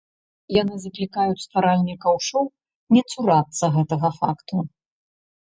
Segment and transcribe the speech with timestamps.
[0.61, 2.45] Яны заклікаюць стваральнікаў шоў
[2.97, 4.55] не цурацца гэтага факту.